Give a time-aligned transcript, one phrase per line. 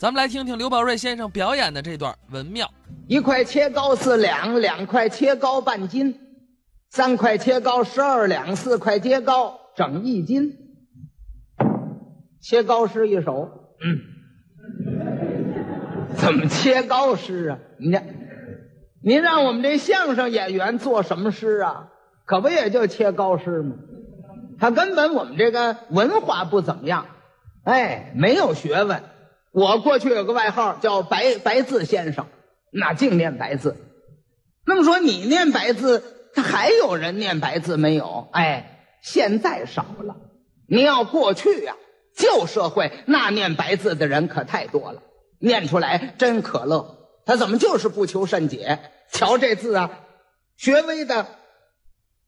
[0.00, 2.66] 咱们来听听刘宝瑞先生表演的这段文庙。
[3.06, 6.18] 一块切糕四两，两块切糕半斤，
[6.88, 10.56] 三块切糕十二两，四块切糕整一斤。
[12.40, 13.50] 切糕诗一首，
[13.84, 14.00] 嗯，
[16.16, 17.58] 怎么切糕诗啊？
[17.78, 18.02] 你这，
[19.04, 21.90] 您让我们这相声演员做什么诗啊？
[22.24, 23.74] 可不也就切糕诗吗？
[24.58, 27.04] 他根本我们这个文化不怎么样，
[27.64, 29.02] 哎，没有学问。
[29.52, 32.26] 我过去有个外号叫白白字先生，
[32.70, 33.76] 那净念白字。
[34.64, 38.28] 那么说你念白字，他还有人念白字没有？
[38.32, 40.16] 哎，现在少了。
[40.68, 41.74] 你要过去呀、
[42.16, 45.02] 旧社会那念白字的人可太多了，
[45.40, 46.98] 念出来真可乐。
[47.26, 48.78] 他怎么就是不求甚解？
[49.10, 49.90] 瞧这字啊，
[50.56, 51.26] 学微的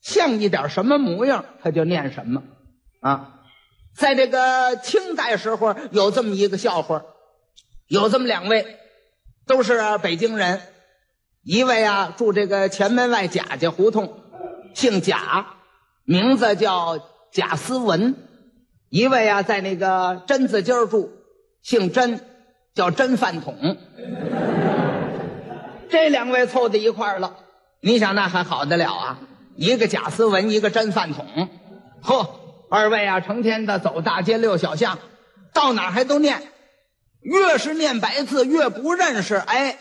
[0.01, 2.43] 像一点什么模样，他就念什么
[3.01, 3.39] 啊。
[3.95, 7.05] 在这个清代时候，有这么一个笑话，
[7.92, 8.78] 有这么两位，
[9.46, 10.62] 都是北京人。
[11.42, 14.18] 一位啊住这个前门外贾家胡同，
[14.73, 15.45] 姓贾，
[16.04, 16.99] 名字叫
[17.30, 18.15] 贾思文；
[18.88, 21.10] 一位啊在那个榛子街住，
[21.60, 22.18] 姓甄，
[22.74, 23.76] 叫甄饭桶。
[25.90, 27.37] 这两位凑在一块儿了，
[27.82, 29.18] 你想那还好得了啊？
[29.54, 31.51] 一个贾思文，一个甄饭桶，
[32.01, 32.40] 呵，
[32.71, 34.99] 二位啊成天的走大街溜小巷，
[35.52, 36.43] 到哪儿还都念，
[37.23, 39.78] 越是念白字越不认识，哎，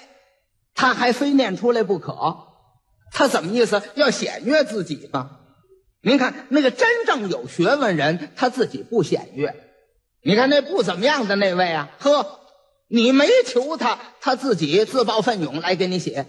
[0.74, 2.48] 他还非念出来不可，
[3.12, 3.82] 他怎么意思？
[3.96, 5.40] 要显越自己吗？
[6.04, 9.54] 您看那个真正有学问人，他自己不显越。
[10.24, 12.40] 你看那不怎么样的那位啊，呵，
[12.88, 16.28] 你没求他，他自己自报奋勇来给你写。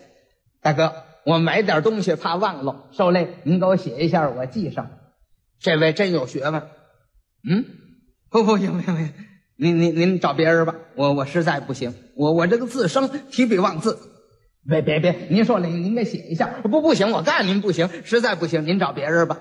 [0.61, 4.91] 大哥，我买点东西怕忘了，受累您给我写一下，我记上。
[5.59, 6.69] 这位真有学问。
[7.49, 7.65] 嗯，
[8.31, 9.15] 不不行不行不行，
[9.57, 13.99] 您您您找别人吧，我我实在不行，我我这个字生提笔忘字。
[14.69, 19.41] 别别别，您说了您给写一下，不不行，我告诉您不行，实在不行，您找别人吧。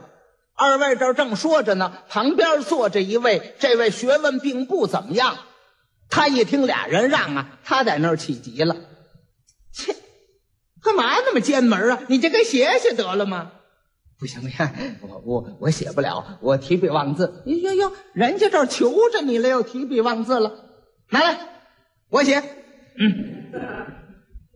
[0.55, 5.37] 二位这正说着呢，旁边坐着一位，这位学问并不怎么样。
[6.09, 8.75] 他一听俩人让啊，他在那儿起急了。
[9.71, 9.95] 切，
[10.83, 12.01] 干嘛那么尖门啊？
[12.07, 13.51] 你就给写写得了吗？
[14.21, 14.69] 不行不行，
[15.01, 17.41] 我我我写不了，我提笔忘字。
[17.47, 20.53] 哟哟哟，人家这儿求着你了，又提笔忘字了，
[21.09, 21.39] 拿来，
[22.07, 22.37] 我写。
[22.39, 23.51] 嗯，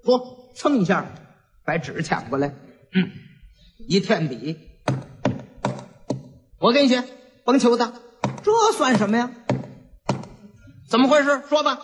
[0.04, 1.08] 说蹭一下，
[1.66, 2.50] 把纸抢过来。
[2.94, 3.10] 嗯，
[3.88, 4.56] 一添笔，
[6.60, 7.04] 我给你写，
[7.44, 7.92] 甭求他，
[8.44, 9.32] 这算什么呀？
[10.88, 11.42] 怎么回事？
[11.50, 11.80] 说吧。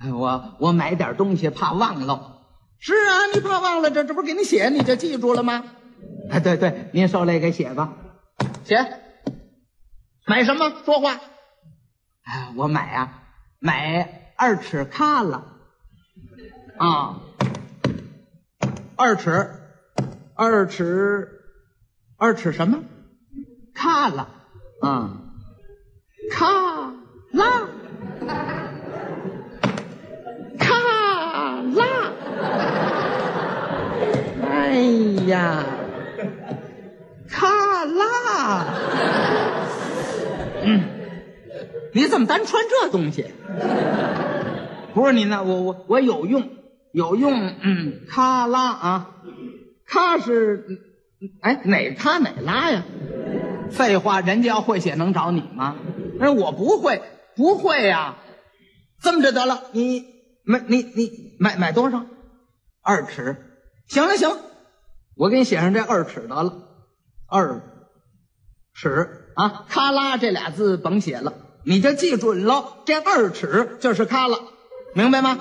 [0.00, 2.42] 哎，我我买点东西怕忘了。
[2.78, 5.64] 是啊，你怕忘了，这这不给你写，你就记住了吗？
[6.30, 7.94] 哎，对对，您受累给写吧，
[8.64, 8.76] 写。
[10.26, 10.72] 买什么？
[10.84, 11.20] 说话。
[12.24, 13.22] 哎，我买啊，
[13.58, 15.54] 买二尺卡了。
[16.78, 17.20] 啊，
[18.96, 19.52] 二尺，
[20.34, 21.28] 二尺，
[22.18, 22.78] 二尺什么？
[23.74, 24.28] 卡了。
[24.82, 25.10] 啊，
[26.30, 26.46] 卡
[27.32, 27.68] 拉，
[30.58, 30.74] 卡
[31.74, 32.12] 拉。
[34.50, 34.74] 哎
[35.26, 35.64] 呀，
[37.28, 38.66] 卡拉。
[40.62, 40.84] 嗯，
[41.98, 43.26] 你怎么单穿这东西？
[44.94, 46.48] 不是您呢，我我我有用，
[46.92, 47.56] 有用。
[47.60, 49.10] 嗯，卡拉啊，
[49.84, 50.64] 咔是，
[51.40, 52.84] 哎，哪咔哪拉呀？
[53.72, 55.74] 废话，人家要会写能找你吗？
[56.20, 57.02] 哎，我不会，
[57.34, 58.14] 不会呀、
[59.02, 60.04] 这么着得了，你
[60.44, 62.06] 买你你买买多少？
[62.80, 63.36] 二尺。
[63.88, 64.30] 行了行，
[65.16, 66.52] 我给你写上这二尺得了，
[67.26, 67.60] 二
[68.72, 71.32] 尺啊，咔啦这俩字甭写了，
[71.68, 74.38] 你就记准了，这二尺就是咖了，
[74.94, 75.38] 明白吗？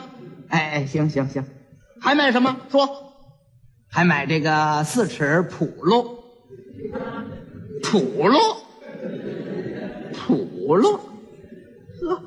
[0.50, 1.46] 哎哎，行行行，
[2.02, 2.58] 还买什么？
[2.70, 3.14] 说，
[3.90, 6.20] 还买这个四尺普喽，
[7.82, 8.58] 普喽，
[10.14, 11.00] 普喽，
[12.02, 12.22] 呵，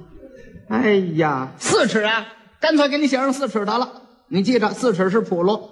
[0.70, 2.26] 哎呀，四尺啊，
[2.58, 5.70] 干脆给你写上四尺得了，你记着，四尺是普喽。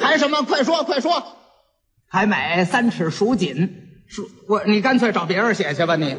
[0.00, 0.42] 还什么？
[0.42, 1.20] 快说快说！
[2.08, 3.74] 还买三尺蜀锦，
[4.06, 6.14] 蜀我你干脆找别人写去吧你，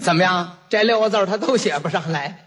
[0.00, 0.58] 怎么样？
[0.68, 2.46] 这六个字他都写不上来，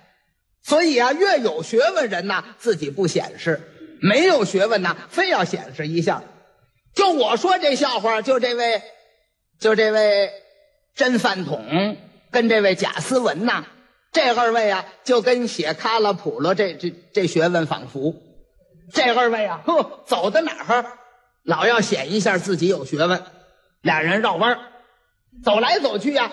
[0.63, 3.59] 所以啊，越有学问人呐，自己不显示；
[4.01, 6.21] 没有学问呐，非要显示一下。
[6.93, 8.81] 就我说这笑话，就这位，
[9.59, 10.31] 就这位
[10.95, 11.97] 真饭桶
[12.31, 13.65] 跟这位贾思文呐，
[14.11, 18.15] 这二位啊，就跟写卡拉普罗这这这学问仿佛。
[18.93, 20.85] 这二位啊，呵，走到哪儿
[21.43, 23.21] 老要显一下自己有学问。
[23.81, 24.57] 俩人绕弯
[25.43, 26.31] 走来走去呀、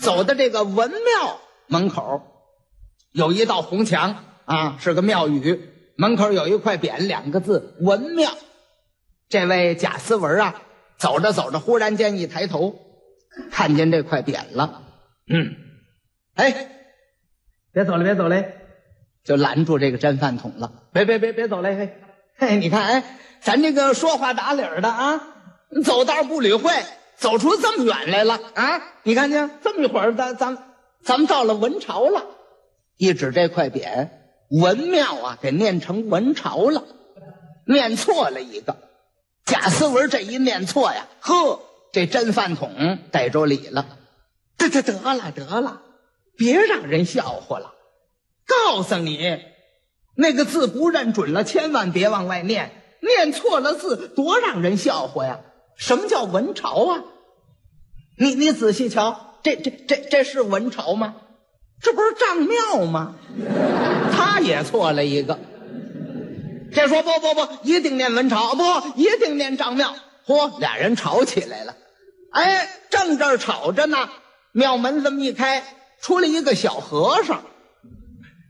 [0.00, 2.22] 走到这个文庙门口，
[3.12, 5.60] 有一道红墙啊，是个庙宇，
[5.96, 8.30] 门口有一块匾，两个字“文庙”。
[9.28, 10.62] 这位贾思文啊，
[10.98, 12.74] 走着走着，忽然间一抬头，
[13.52, 14.82] 看见这块匾了。
[15.28, 15.54] 嗯，
[16.34, 16.68] 哎，
[17.72, 18.54] 别走了，别走嘞，
[19.22, 20.72] 就拦住这个粘饭桶了。
[20.92, 25.20] 别别别别走嘞，嘿，嘿，你看，哎，咱这个说话打理的啊，
[25.84, 26.72] 走道不理会，
[27.20, 28.82] 走出这么远来了啊！
[29.02, 30.56] 你看见这么一会儿，咱咱
[31.04, 32.24] 咱们到了文朝了。
[32.96, 34.08] 一指这块匾，
[34.50, 36.82] 文庙啊，给念成文朝了，
[37.66, 38.74] 念错了一个。
[39.44, 41.60] 贾思文这一念错呀，呵，
[41.92, 43.86] 这真饭桶逮着理了。
[44.56, 45.82] 得得得了得了，
[46.38, 47.74] 别让人笑话了。
[48.46, 49.38] 告诉你，
[50.14, 52.72] 那个字不认准了，千万别往外念。
[53.00, 55.40] 念错了字，多让人笑话呀！
[55.76, 57.04] 什么叫文朝啊？
[58.18, 61.14] 你你仔细瞧，这这这这是文朝吗？
[61.80, 63.14] 这不是丈庙吗？
[64.12, 65.38] 他也错了一个。
[66.72, 68.62] 这说不不不，一定念文朝，不
[68.94, 69.94] 一定念丈庙。
[70.26, 71.74] 嚯，俩人吵起来了。
[72.32, 74.10] 哎，正这儿吵着呢，
[74.52, 75.64] 庙门这么一开，
[76.00, 77.42] 出来一个小和尚。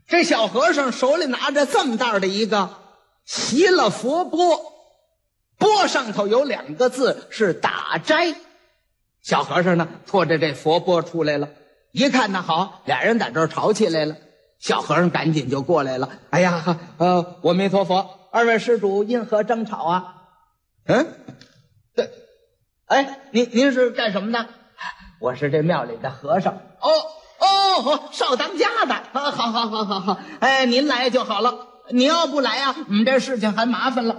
[0.07, 2.69] 这小和尚手里拿着这么大的一个
[3.25, 4.70] 习了佛钵，
[5.61, 8.33] 钵上头有两个字是打斋。
[9.21, 11.49] 小和尚呢，拖着这佛钵出来了。
[11.91, 14.15] 一看呢，好，俩人在这儿吵起来了。
[14.57, 16.09] 小和尚赶紧就过来了。
[16.31, 20.15] 哎呀，呃，我弥陀佛，二位施主因何争吵啊？
[20.87, 21.07] 嗯，
[21.95, 22.09] 对，
[22.87, 24.47] 哎，您您是干什么的？
[25.19, 26.53] 我是这庙里的和尚。
[26.53, 26.89] 哦
[27.37, 28.95] 哦，少当家的。
[28.95, 30.19] 啊，好好好好好。
[30.39, 31.67] 哎，您来就好了。
[31.91, 34.15] 你要不来呀，我们这事情还麻烦了。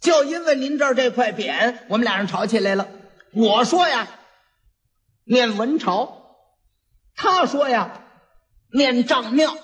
[0.00, 2.88] 就因为您这儿这块匾，我们俩人吵起来了。
[3.32, 4.08] 我说呀，
[5.24, 6.22] 念文朝。
[7.16, 8.02] 他说呀，
[8.72, 9.56] 念丈庙。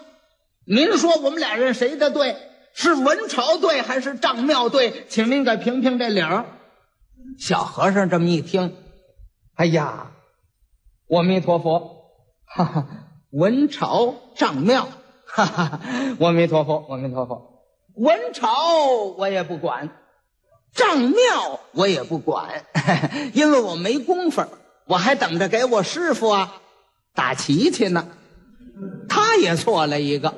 [0.64, 2.36] 您说我们俩人谁的对？
[2.74, 5.04] 是文朝对还是丈庙对？
[5.08, 6.46] 请您给评评这理儿。
[7.38, 8.74] 小和尚这么一听，
[9.54, 10.12] 哎呀，
[11.08, 12.06] 阿弥陀佛，
[12.46, 12.86] 哈哈，
[13.30, 14.88] 文朝丈庙，
[15.26, 15.80] 哈哈，
[16.20, 17.62] 阿弥陀佛，阿弥陀佛。
[17.96, 18.48] 文朝
[19.18, 19.90] 我也不管，
[20.74, 22.64] 丈庙我也不管，
[23.34, 24.44] 因为我没工夫，
[24.86, 26.54] 我还等着给我师傅啊。
[27.14, 28.08] 打旗去呢，
[29.08, 30.34] 他也错了一个，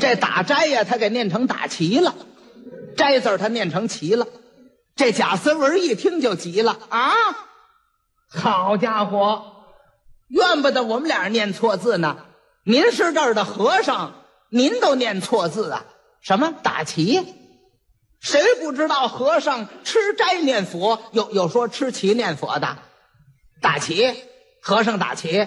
[0.00, 2.14] 这打斋呀，他给念成打旗了，
[2.96, 4.26] 斋字他念成旗了。
[4.96, 7.12] 这贾思文一听就急了啊！
[8.28, 9.52] 好家伙，
[10.28, 12.16] 怨不得我们俩人念错字呢。
[12.64, 14.14] 您是这儿的和尚，
[14.48, 15.84] 您都念错字啊？
[16.20, 17.22] 什么打旗？
[18.20, 22.78] 谁不知道和尚吃斋念佛，有有说吃旗念佛的？
[23.60, 24.14] 打旗，
[24.60, 25.46] 和尚打旗。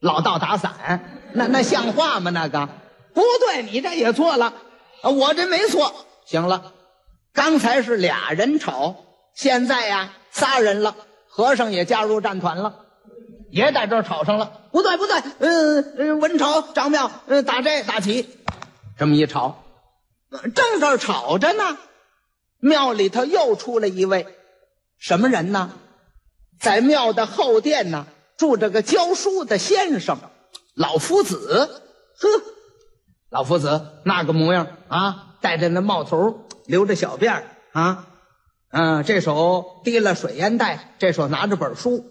[0.00, 2.30] 老道打伞，那那像话吗？
[2.30, 2.68] 那个
[3.14, 4.52] 不对，你这也错了，
[5.02, 5.94] 我这没错。
[6.26, 6.74] 行了，
[7.32, 8.96] 刚才是俩人吵，
[9.34, 10.94] 现在呀仨人了，
[11.26, 12.84] 和尚也加入战团了，
[13.50, 14.52] 也在这吵上了。
[14.70, 18.28] 不对，不对，嗯嗯，文朝张庙，嗯，打这打旗，
[18.98, 19.64] 这么一吵，
[20.54, 21.78] 正这吵着呢，
[22.64, 24.26] 庙里头又出来一位，
[24.98, 25.70] 什么人呢？
[26.58, 28.06] 在庙的后殿呢。
[28.36, 30.18] 住着个教书的先生，
[30.74, 31.82] 老夫子，
[32.18, 32.28] 呵，
[33.30, 38.08] 老夫子那个模样啊，戴着那帽头，留着小辫儿啊，
[38.70, 41.98] 嗯，这手提了水烟袋，这手拿着本书，《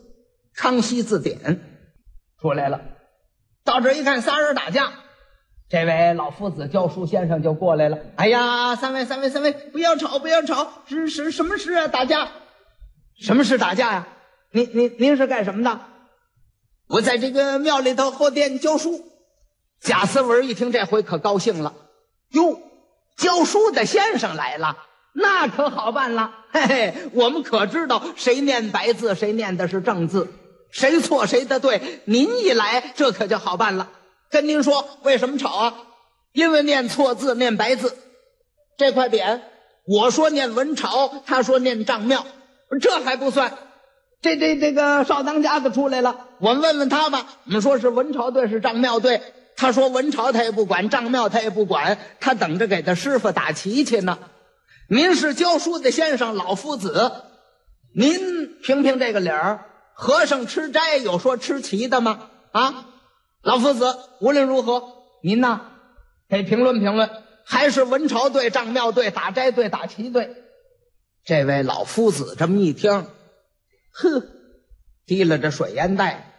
[0.56, 1.40] 康熙字典》
[2.42, 2.80] 出来了。
[3.66, 4.94] 到这一看，仨人打架，
[5.74, 7.98] 这位老夫子教书先生就过来了。
[8.16, 11.88] 哎呀，三位，三位，三位，不要吵，不要吵，是是什么事啊？
[11.88, 12.28] 打架？
[13.20, 14.08] 什么事打架呀？
[14.52, 15.80] 您您您是干什么的？
[16.90, 19.04] 我在这个庙里头后殿教书，
[19.82, 21.74] 贾思文一听这回可高兴了，
[22.34, 22.60] 哟，
[23.18, 24.78] 教书的先生来了，
[25.16, 30.32] 那可好办了，嘿嘿，我们可知道谁念白字，谁念的是正字，
[30.70, 32.04] 谁错谁的对。
[32.06, 33.90] 您一来，这可就好办了。
[34.34, 35.76] 跟您说，为什么吵啊？
[36.32, 37.96] 因为念错字，念白字。
[38.78, 39.42] 这块匾，
[39.86, 42.26] 我说念文朝，他说念丈庙，
[42.82, 43.54] 这还不算。
[44.24, 47.28] 这这这个少当家的出来了，我们问问他吧。
[47.46, 49.22] 我们说是文朝队是丈庙队，
[49.56, 54.18] 他说文朝他也不管，丈庙他也不管，他等着给他师傅打旗去呢。
[54.90, 57.12] 您是教书的先生老夫子，
[57.96, 59.66] 您评评这个理儿。
[59.96, 62.30] 和尚吃斋有说吃旗的吗？
[62.52, 62.88] 啊，
[63.44, 65.60] 老夫子，无论如何，您呢，
[66.30, 67.10] 给评论评论，
[67.44, 70.34] 还是文朝队、丈庙队、打斋队、打旗队？
[71.26, 73.06] 这位老夫子这么一听。
[73.92, 74.24] 呵，
[75.06, 76.34] 提了这水烟袋，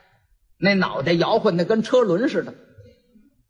[0.59, 2.55] 那脑袋摇晃的跟车轮似的。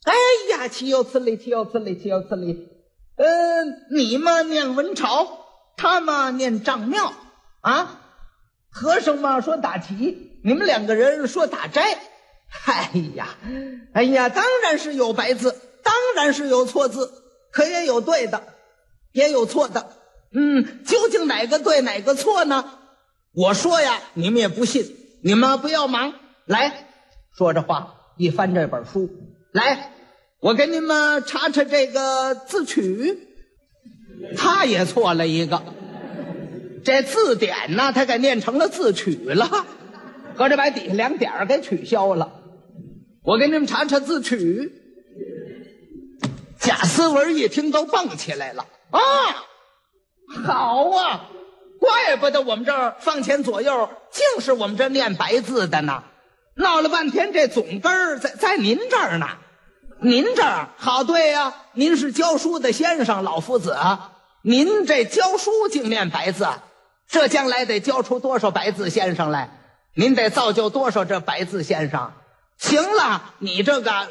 [0.02, 0.12] 哎
[0.50, 1.36] 呀，岂有此理！
[1.36, 1.96] 岂有此理！
[1.96, 2.68] 岂有此理！
[3.16, 5.28] 嗯，你嘛念文朝，
[5.76, 7.12] 他嘛念丈庙
[7.60, 8.00] 啊。
[8.68, 12.00] 和尚嘛说打旗，你们两个人说打斋。
[12.66, 13.36] 哎呀，
[13.92, 17.10] 哎呀，当然是有白字，当然是有错字，
[17.50, 18.42] 可也有对的，
[19.12, 19.90] 也有错的。
[20.32, 22.78] 嗯，究竟哪个对哪个错呢？
[23.32, 26.14] 我说呀，你们也不信，你们不要忙。
[26.46, 26.86] 来，
[27.36, 29.10] 说着话，一翻这本书，
[29.52, 29.92] 来，
[30.40, 33.28] 我给你们查查这个字曲。
[34.36, 35.62] 他也错了一个，
[36.84, 39.66] 这字典呢，他给念成了字曲了，
[40.36, 42.40] 合着把底下两点给取消了。
[43.24, 44.70] 我给你们查查字曲。
[46.60, 49.00] 贾思文一听都蹦起来了啊！
[50.46, 51.26] 好啊，
[51.78, 56.04] 怪不得我们这儿放前左右净是我们这念白字的呢。
[56.54, 59.28] 闹了半天，这总根儿在在您这儿呢。
[60.00, 64.12] 您这儿好对呀，您是教书的先生老夫子啊。
[64.42, 66.46] 您这教书净念白字，
[67.08, 69.50] 这将来得教出多少白字先生来？
[69.94, 72.12] 您得造就多少这白字先生？
[72.64, 74.08] 行了，你这个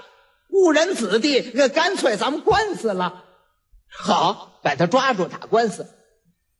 [0.50, 3.24] 误人子弟，那干脆咱们官司了。
[3.90, 5.88] 好，把他抓住打官司。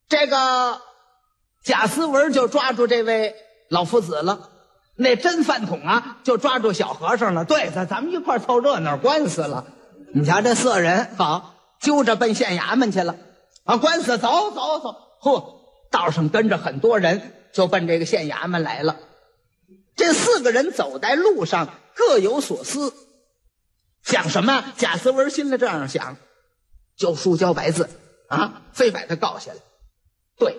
[0.10, 0.82] 这个
[1.64, 3.36] 贾思文就抓住这位
[3.70, 4.50] 老夫子了。
[4.96, 7.46] 那真饭桶啊，就抓住小和尚了。
[7.46, 9.66] 对，咱咱们一块凑热闹官司了。
[10.16, 13.16] 你瞧这色人，好揪着奔县衙门去了。
[13.66, 15.44] 啊，官司走走走，嚯，
[15.92, 18.98] 道上跟着很多人，就奔这个县衙门来了。
[20.04, 22.94] 这四个人走在路上，各有所思，
[24.04, 24.66] 想什么？
[24.76, 26.18] 贾思文心里这样想：
[26.98, 27.90] 教书教白字
[28.28, 29.60] 啊，非把他告下来。
[30.38, 30.58] 对。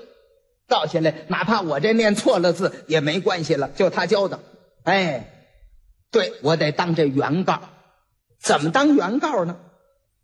[0.67, 4.41] 告下来，哪怕我这念错了字也没关系了，就他教的。
[4.85, 5.31] 哎，
[6.11, 7.61] 对我得当这原告，
[8.41, 9.59] 怎么当原告呢？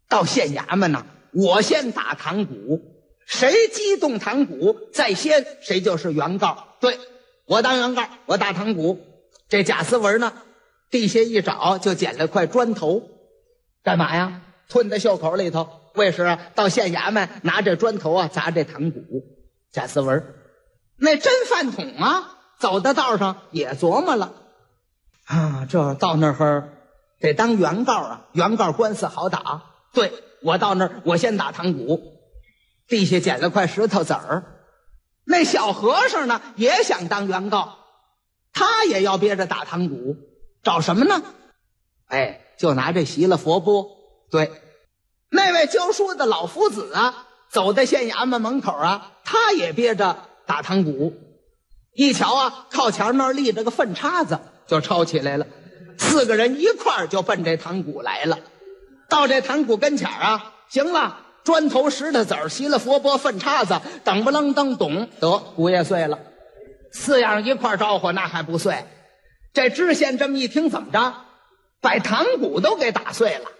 [0.08, 2.80] 到县衙门呢，我先打堂鼓，
[3.26, 6.68] 谁激动堂鼓在先，谁就是原告。
[6.80, 6.98] 对
[7.44, 9.08] 我当原告，我打堂鼓。
[9.50, 10.32] 这贾思文呢，
[10.90, 13.02] 地下一找就捡了块砖头，
[13.82, 14.40] 干嘛呀？
[14.68, 15.68] 吞在袖口里头。
[15.96, 19.00] 为是到县衙门拿这砖头啊砸这堂鼓。
[19.72, 20.24] 贾思文，
[20.96, 24.32] 那真饭桶啊，走到道上也琢磨了
[25.26, 26.68] 啊，这到那儿
[27.20, 29.62] 得当原告啊，原告官司好打。
[29.92, 32.00] 对我到那儿，我先打堂鼓，
[32.86, 34.44] 地下捡了块石头子儿。
[35.24, 37.78] 那小和尚呢，也想当原告，
[38.52, 40.16] 他也要憋着打堂鼓，
[40.62, 41.22] 找什么呢？
[42.06, 43.86] 哎，就拿这席了佛钵。
[44.30, 44.50] 对，
[45.30, 47.26] 那位教书的老夫子啊。
[47.50, 50.16] 走在县衙门门口啊，他也憋着
[50.46, 51.12] 打堂鼓。
[51.92, 54.38] 一瞧啊，靠墙那立着个粪叉子，
[54.68, 55.44] 就抄起来了。
[55.98, 58.38] 四个人一块儿就奔这堂鼓来了。
[59.08, 66.20] 到这堂鼓跟前啊，行了，砖头、石头子儿、席了佛钵、粪叉子，噔不楞噔懂，得鼓也碎了。
[66.92, 68.84] 四样一块招呼，那还不碎？
[69.52, 71.14] 这知县这么一听，怎么着，
[71.80, 73.50] 把堂鼓都给打碎了？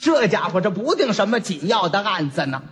[0.00, 2.62] 这家伙这不定什么紧要的案子呢？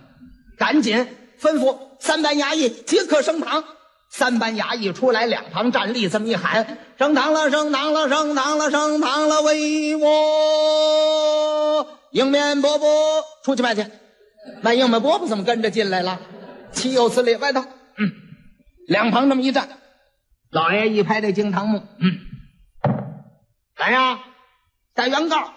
[0.57, 1.07] 赶紧
[1.39, 3.63] 吩咐三班衙役即刻升堂。
[4.09, 12.87] 三班衙役出来，两旁站立，这么一喊：“升堂了，升堂了，升堂了，升堂了！”为我迎面伯伯
[13.43, 13.85] 出去卖去。
[14.61, 16.17] 那迎面伯伯怎么跟着进来了？
[16.71, 17.35] 岂有此理！
[17.35, 17.59] 外头，
[17.97, 18.11] 嗯，
[18.87, 19.67] 两旁这么一站，
[20.55, 22.17] 老爷一拍这惊堂木，嗯，
[23.75, 24.21] 来呀，
[24.93, 25.51] 带原告。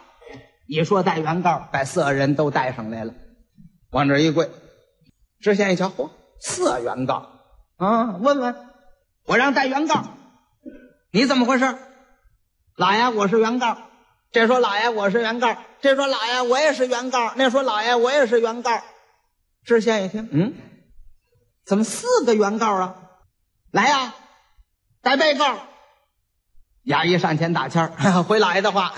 [0.66, 3.14] 一说带原告，把四个人都带上来了，
[3.92, 4.50] 往这一跪。
[5.40, 7.30] 知县一瞧，嚯，四原告
[7.76, 8.16] 啊！
[8.16, 8.56] 问问，
[9.24, 10.02] 我让带原告，
[11.12, 11.78] 你怎么回事？
[12.74, 13.78] 老爷，我是原告。
[14.32, 15.56] 这说老爷，我是原告。
[15.80, 17.34] 这说老爷，我也是原告。
[17.36, 18.82] 那说老爷，我也是原告。
[19.64, 20.54] 知县一听，嗯，
[21.64, 22.96] 怎么四个原告啊？
[23.70, 24.12] 来呀，
[25.02, 25.58] 带被告。
[26.84, 28.94] 衙役上前打签儿， 回老爷的话，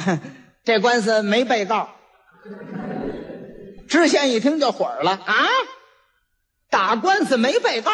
[0.65, 1.91] 这官司没被告。
[3.89, 5.35] 知县一听就火了啊！
[6.71, 7.91] 打官司没被告，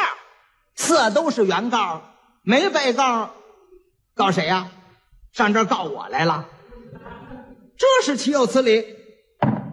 [0.74, 2.02] 四都是原告，
[2.42, 3.30] 没被告，
[4.14, 4.70] 告谁呀？
[5.32, 6.46] 上这儿告我来了，
[7.78, 8.84] 这是岂有此理？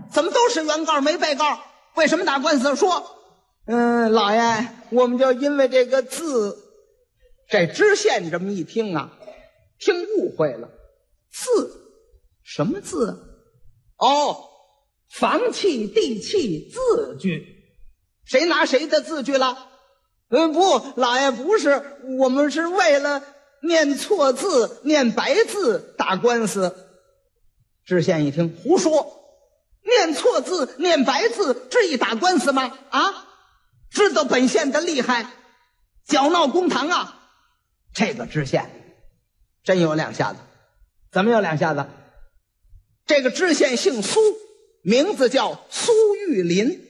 [0.09, 1.59] 怎么都是原告没被告？
[1.95, 2.73] 为什么打官司？
[2.77, 3.17] 说，
[3.67, 6.57] 嗯，老爷，我们就因为这个字，
[7.53, 9.11] 这知县这么一听啊，
[9.77, 10.71] 听误会了，
[11.31, 11.83] 字
[12.43, 13.15] 什么字？
[13.99, 14.43] 哦，
[15.11, 17.45] 房契、地契、字据。
[18.25, 19.69] 谁拿谁的字据了？
[20.29, 21.79] 嗯，不，老爷不是，
[22.17, 23.23] 我们是为了
[23.61, 26.75] 念错字、念白字打官司。
[27.85, 29.13] 知县一听，胡说，
[29.83, 32.75] 念错字、念白字，至于打官司吗？
[32.89, 33.27] 啊，
[33.91, 35.27] 知道本县的厉害，
[36.07, 37.19] 搅闹公堂啊！
[37.93, 38.69] 这个知县
[39.63, 40.39] 真有两下子，
[41.11, 41.85] 怎么有两下子？
[43.05, 44.19] 这个知县姓苏，
[44.81, 45.91] 名字叫苏
[46.27, 46.87] 玉林，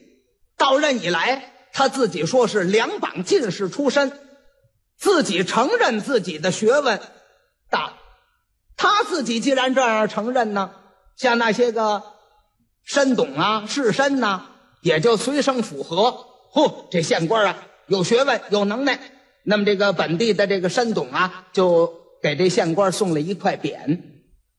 [0.56, 4.18] 到任以来，他自己说是两榜进士出身，
[4.96, 7.00] 自己承认自己的学问
[7.68, 7.94] 大。
[8.76, 10.74] 他自己既然这样承认呢，
[11.16, 12.02] 像那些个
[12.84, 14.46] 申董啊、士绅呐，
[14.80, 16.26] 也就随声附和。
[16.52, 18.98] 嚯，这县官啊，有学问，有能耐。
[19.44, 24.00] 那么这个本地的这个山董啊，就给这县官送了一块匾，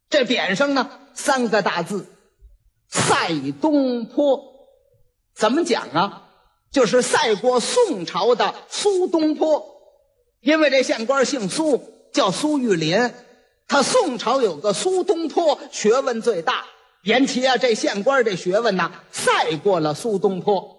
[0.10, 2.06] 这匾上呢三个大字
[2.88, 4.40] “赛东坡”，
[5.36, 6.22] 怎么讲啊？
[6.72, 9.66] 就是赛过宋朝的苏东坡，
[10.42, 11.82] 因为这县官姓苏，
[12.14, 13.12] 叫苏玉林。
[13.68, 16.66] 他宋朝有个苏东坡，学问最大，
[17.04, 20.78] 言其啊这县官这学问呐，赛过了苏东坡，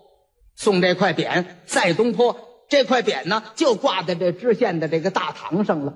[0.55, 2.46] 送这块匾赛东坡。
[2.69, 5.95] 这块匾呢，就挂在这知县的这个大堂上了，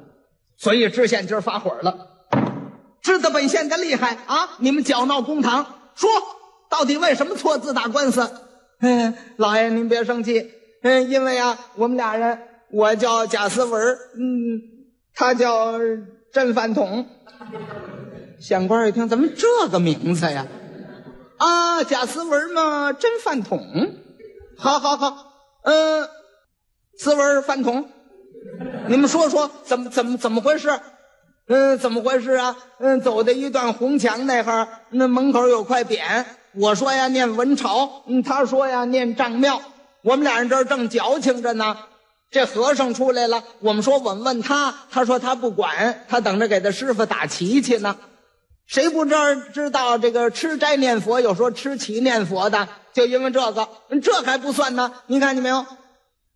[0.57, 2.07] 所以知县今儿发火了，
[3.03, 4.51] 知道本县的厉害啊！
[4.59, 6.09] 你们搅闹公堂，说
[6.69, 8.31] 到底为什么错字打官司？
[8.81, 10.51] 嗯，老爷您别生气，
[10.83, 12.39] 嗯，因为啊，我们俩人，
[12.71, 13.83] 我叫贾思文，
[14.15, 14.63] 嗯，
[15.15, 15.79] 他叫
[16.33, 17.07] 甄饭桶。
[18.39, 20.47] 县官一听，怎么这个名字呀？
[21.39, 23.61] 啊，贾思文嘛，甄饭桶。
[24.57, 25.33] 好好好，
[25.65, 26.09] 嗯。
[27.03, 27.89] 斯文饭桶，
[28.87, 30.69] 你们说说怎么怎么怎么回事？
[31.49, 32.55] 嗯，怎么回事啊？
[32.79, 36.27] 嗯，走的一段红墙那哈那门口有块匾。
[36.53, 38.03] 我说呀，念文朝。
[38.07, 39.63] 嗯，他说呀，念丈庙。
[40.03, 41.75] 我们俩人这儿正矫情着呢。
[42.31, 47.97] 这和尚出来了，我们说我们问他，他说他不管，他等着给他师傅打旗去呢。
[48.67, 53.67] 谁不知道知道这个吃斋念佛，有说吃旗念佛的，就因为这个，
[54.03, 54.93] 这还不算呢。
[55.07, 55.65] 你看见没有？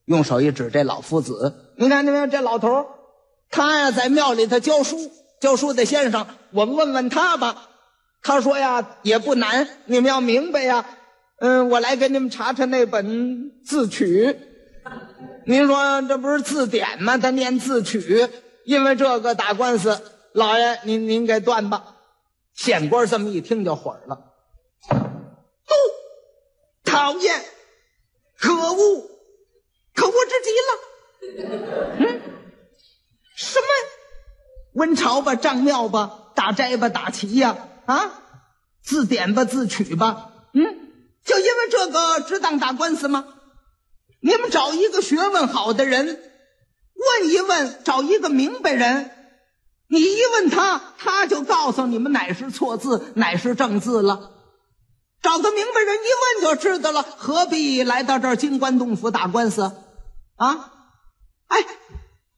[0.06, 2.26] 用手一指，这老夫子，你看见没有？
[2.26, 2.86] 这老头
[3.50, 7.68] 他呀在庙里头教书，教书的先生，我们问问他吧。
[8.22, 10.84] 他说呀，也不难，你们要明白呀。
[11.38, 14.38] 嗯，我来给你们查查那本字曲。
[15.46, 17.18] 您说这不是字典吗？
[17.18, 18.28] 他念字曲，
[18.64, 20.00] 因为这个打官司，
[20.32, 21.96] 老爷您您给断吧。
[22.54, 24.32] 县官这么一听就火了，
[24.88, 25.74] 都
[26.84, 27.42] 讨厌，
[28.38, 29.10] 可恶。
[30.34, 31.96] 可恶之极了！
[31.98, 32.20] 嗯，
[33.36, 33.66] 什么
[34.74, 37.56] 文朝吧、丈庙吧、打斋吧、打旗呀？
[37.86, 38.22] 啊，
[38.82, 40.32] 字典吧、字曲吧？
[40.52, 40.62] 嗯，
[41.24, 43.26] 就因为这个值当打官司吗？
[44.20, 49.10] 你们找一个学问好的人问一问，找一个明白人，
[49.88, 54.30] 你一问他，他就告诉你们哪是错字，哪是正字了。
[55.22, 59.72] 找个明白人一问就知道了，何必来到这儿金官洞府打官司？
[60.36, 60.72] 啊，
[61.48, 61.64] 哎，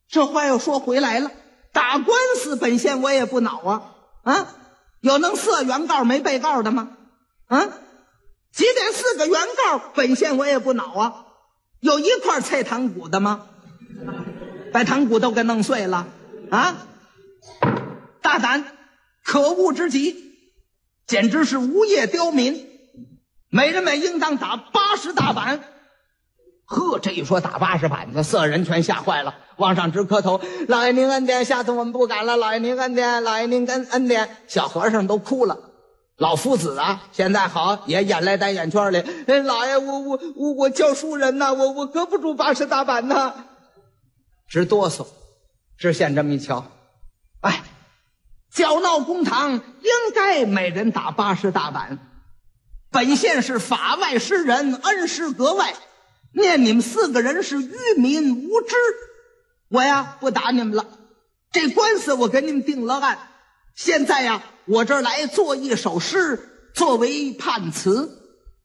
[0.08, 1.30] 这话又说回来了，
[1.72, 4.54] 打官司本县我也不恼啊啊，
[5.00, 6.96] 有能四原告没被告的吗？
[7.46, 7.68] 啊，
[8.52, 11.26] 即便四个原告，本县我也不恼啊，
[11.80, 13.46] 有一块菜糖骨的吗？
[14.72, 16.06] 把糖骨都给弄碎了
[16.50, 16.86] 啊！
[18.20, 18.76] 大胆，
[19.24, 20.34] 可恶之极，
[21.06, 22.68] 简直是无业刁民，
[23.48, 25.64] 每人每应当打八十大板。
[26.66, 30.40] 呵，这一说打八十板子，色人全吓坏了，往上直磕头。
[30.68, 32.36] 老爷您恩典，下次我们不敢了。
[32.36, 35.56] 老爷您恩典，老爷您恩恩典，小和尚都哭了。
[36.16, 38.98] 老夫子啊，现在好也眼泪在眼圈里。
[39.26, 43.32] 哎，老爷，我我我我教书人呐，我我搁不住八十大板呐，
[44.48, 45.06] 直哆嗦。
[45.78, 46.64] 知县这么一瞧，
[47.42, 47.62] 哎，
[48.50, 51.98] 搅闹公堂应该每人打八十大板，
[52.90, 55.74] 本县是法外施人，恩师格外。
[56.32, 58.74] 念你们四个人是愚民无知，
[59.68, 60.86] 我呀不打你们了。
[61.52, 63.18] 这官司我给你们定了案，
[63.74, 68.10] 现在呀我这儿来做一首诗作为判词，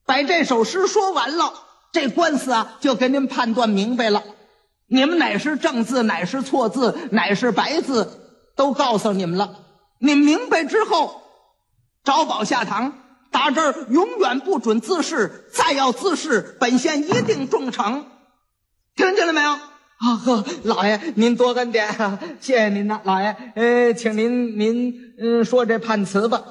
[0.06, 1.54] 把这首诗说完了，
[1.94, 4.24] 这官司啊就给你们判断明白了。
[4.88, 8.20] 你们哪是正字，哪是错字，哪是白字，
[8.58, 9.60] 都告诉你们了。
[10.00, 11.22] 你明白之后，
[12.04, 12.94] 找宝下堂。
[13.32, 18.04] 打这儿永远不准自视，再要自视，本县一定重惩。
[18.96, 19.50] 听见了没有？
[19.52, 23.36] 啊呵，老爷您多恩典啊，谢谢您呐，老爷。
[23.56, 26.44] 呃，请您您嗯说这判词吧。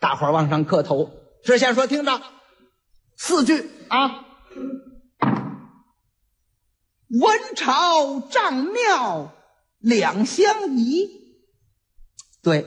[0.00, 1.10] 大伙儿往上磕头。
[1.44, 2.22] 知县说：“听着，
[3.16, 4.24] 四句啊。
[7.10, 9.34] 文朝丈庙
[9.78, 11.08] 两相宜。
[12.42, 12.64] 对，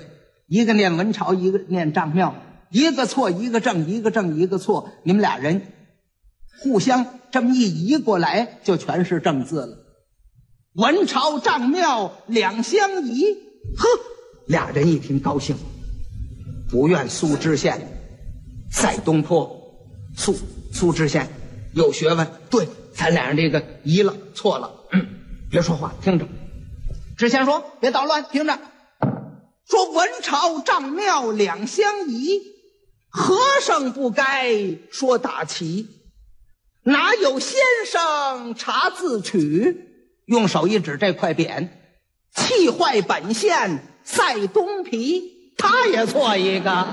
[0.47, 2.35] 一个念文朝，一个念丈庙。”
[2.69, 5.73] 一个错一个正，一个正一个错，你们俩人
[6.61, 9.77] 互相这么一移过来，就全是正字了。
[10.73, 13.33] 文朝丈庙两相宜，
[13.77, 13.87] 呵，
[14.47, 15.55] 俩人一听高兴。
[16.69, 17.87] 不愿苏知县，
[18.69, 19.49] 赛东坡，
[20.15, 20.35] 苏
[20.73, 21.29] 苏知县
[21.73, 24.69] 有学问，对，咱俩人这个移了错了，
[25.49, 26.27] 别说话，听着。
[27.17, 28.59] 知县说：“别捣乱，听着。
[29.65, 32.41] 说文朝丈庙两相宜，
[33.17, 34.53] 和尚不该
[34.91, 35.87] 说打旗，
[36.83, 39.85] 哪有先生查字曲？
[40.25, 41.67] 用手一指这块匾，
[42.35, 46.87] 气坏本县赛东皮。”他也错一个。